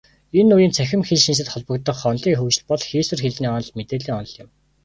[0.39, 4.49] Энэ үеийн цахим хэлшинжлэлд холбогдох онолын хөгжил бол хийсвэр хэлний онол, мэдээллийн онол юм.